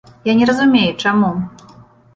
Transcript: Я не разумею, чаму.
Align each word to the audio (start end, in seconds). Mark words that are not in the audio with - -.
Я 0.29 0.33
не 0.39 0.47
разумею, 0.51 0.89
чаму. 1.07 1.31